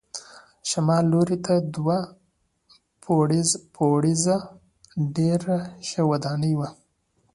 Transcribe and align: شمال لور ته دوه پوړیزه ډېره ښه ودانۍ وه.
شمال 0.69 1.03
لور 1.11 1.29
ته 1.45 1.53
دوه 1.75 1.97
پوړیزه 3.77 4.37
ډېره 5.15 5.57
ښه 5.87 6.01
ودانۍ 6.11 6.53
وه. 6.59 6.69